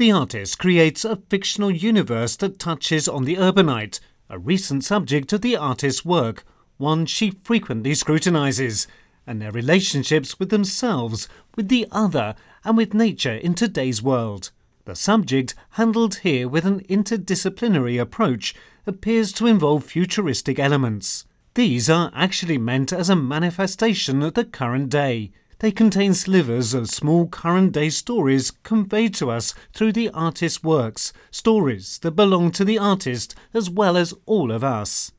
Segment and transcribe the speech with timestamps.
[0.00, 5.42] The artist creates a fictional universe that touches on the urbanite, a recent subject of
[5.42, 6.42] the artist's work,
[6.78, 8.86] one she frequently scrutinizes,
[9.26, 12.34] and their relationships with themselves, with the other,
[12.64, 14.52] and with nature in today's world.
[14.86, 18.54] The subject, handled here with an interdisciplinary approach,
[18.86, 21.26] appears to involve futuristic elements.
[21.52, 25.32] These are actually meant as a manifestation of the current day.
[25.60, 31.12] They contain slivers of small current day stories conveyed to us through the artist's works,
[31.30, 35.12] stories that belong to the artist as well as all of us.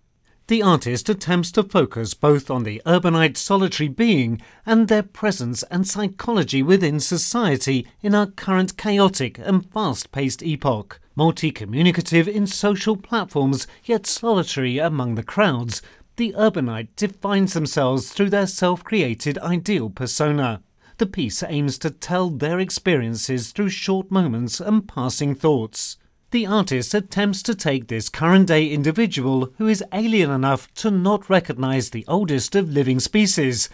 [0.48, 5.88] The artist attempts to focus both on the urbanite solitary being and their presence and
[5.88, 11.00] psychology within society in our current chaotic and fast paced epoch.
[11.16, 15.84] Multi communicative in social platforms, yet solitary among the crowds,
[16.22, 20.62] the urbanite defines themselves through their self created ideal persona.
[21.00, 25.98] The piece aims to tell their experiences through short moments and passing thoughts.
[26.30, 31.28] The artist attempts to take this current day individual who is alien enough to not
[31.28, 33.68] recognize the oldest of living species,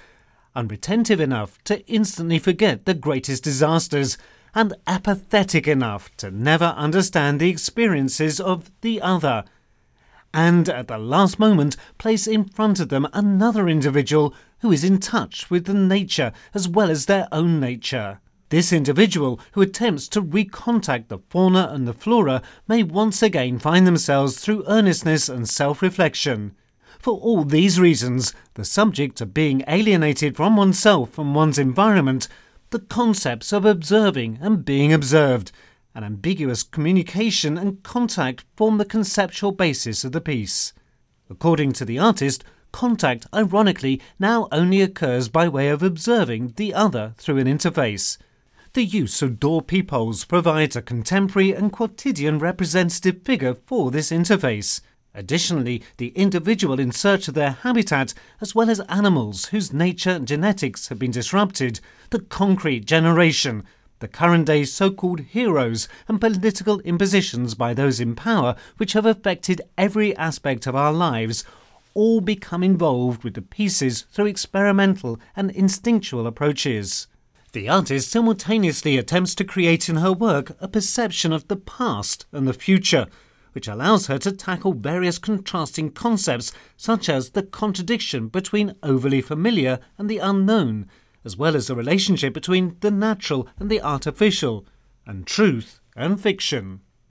[0.55, 4.17] unretentive enough to instantly forget the greatest disasters,
[4.55, 9.43] and apathetic enough to never understand the experiences of the other
[10.37, 14.99] and at the last moment place in front of them another individual who is in
[14.99, 18.19] touch with the nature as well as their own nature.
[18.49, 23.87] This individual who attempts to recontact the fauna and the flora may once again find
[23.87, 26.55] themselves through earnestness and self reflection.
[26.99, 32.27] For all these reasons, the subject of being alienated from oneself and one's environment,
[32.69, 35.51] the concepts of observing and being observed,
[35.97, 40.71] and ambiguous communication and contact form the conceptual basis of the piece.
[41.27, 47.15] According to the artist, contact, ironically, now only occurs by way of observing the other
[47.17, 48.19] through an interface.
[48.73, 54.81] The use of door peepholes provides a contemporary and quotidian representative figure for this interface.
[55.15, 60.27] Additionally, the individual in search of their habitat, as well as animals whose nature and
[60.27, 61.79] genetics have been disrupted,
[62.11, 63.63] the concrete generation,
[63.99, 69.05] the current day so called heroes and political impositions by those in power, which have
[69.05, 71.43] affected every aspect of our lives,
[71.93, 77.07] all become involved with the pieces through experimental and instinctual approaches.
[77.53, 82.47] The artist simultaneously attempts to create in her work a perception of the past and
[82.47, 83.07] the future,
[83.53, 89.79] which allows her to tackle various contrasting concepts, such as the contradiction between overly familiar
[89.97, 90.87] and the unknown
[91.27, 94.65] as well as the relationship between the natural and the artificial,
[95.05, 96.79] and truth and fiction.